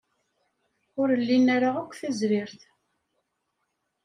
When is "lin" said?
1.27-1.45